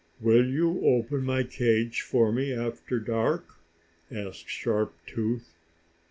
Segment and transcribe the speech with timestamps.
[0.19, 3.59] "Will you open my cage for me after dark?"
[4.09, 5.53] asked Sharp Tooth.